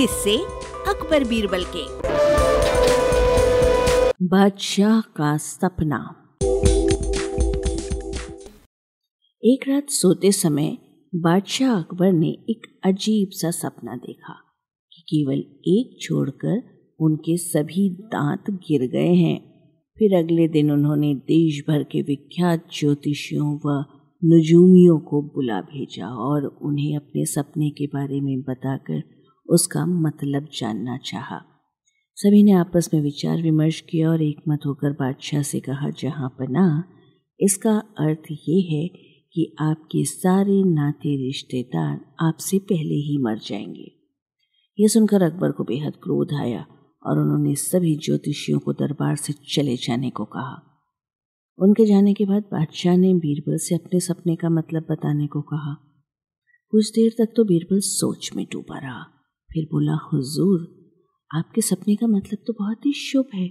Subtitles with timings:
[0.00, 0.36] किससे
[0.88, 1.84] अकबर बीरबल के।
[4.26, 6.14] बादशाह का सपना।
[9.44, 10.78] एक रात सोते समय
[11.14, 14.34] बादशाह अकबर ने एक अजीब सा सपना देखा
[14.92, 16.62] कि केवल एक छोड़कर
[17.00, 19.40] उनके सभी दांत गिर गए हैं।
[19.98, 23.84] फिर अगले दिन उन्होंने देश भर के विख्यात ज्योतिषियों व
[24.24, 29.17] नजूमियों को बुला भेजा और उन्हें अपने सपने के बारे में बताकर
[29.48, 31.40] उसका मतलब जानना चाहा।
[32.14, 36.28] सभी ने आपस में विचार विमर्श किया और एक मत होकर बादशाह से कहा, जहाँ
[36.28, 36.84] पना
[37.40, 38.88] इसका अर्थ ये है
[39.32, 43.92] कि आपके सारे नाते रिश्तेदार आपसे पहले ही मर जाएँगे।
[44.80, 46.66] यह सुनकर अकबर को बेहद क्रोध आया
[47.06, 50.64] और उन्होंने सभी ज्योतिषियों को दरबार से चले जाने को कहा।
[51.58, 55.74] उनके जाने के बाद बादशाह ने बीरबल से अपने सपने का मतलब बताने को कहा।
[56.70, 59.06] कुछ देर तक तो बीरबल सोच में डूबा रहा।
[59.52, 60.60] फिर बोला, हुजूर,
[61.34, 63.46] आपके सपने का मतलब तो बहुत ही शुभ है।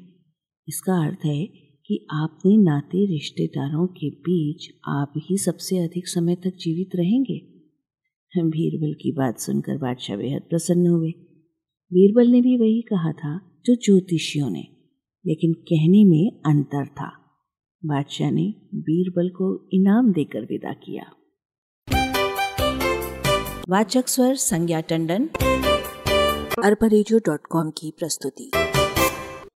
[0.67, 1.45] इसका अर्थ है
[1.87, 7.57] कि आपने नाते रिश्तेदारों के बीच आप ही सबसे अधिक समय तक जीवित रहेंगे।
[8.37, 11.11] बीरबल की बात सुनकर बादशाह बेहद प्रसन्न हुए।
[11.93, 14.67] बीरबल ने भी वही कहा था जो ज्योतिषियों ने,
[15.25, 17.09] लेकिन कहने में अंतर था।
[17.85, 21.03] बादशाह ने बीरबल को इनाम देकर विदा किया।
[23.69, 25.29] वाचक स्वर संज्ञा टंडन।
[26.63, 26.87] अरबा
[27.69, 28.51] की प्रस्तुति।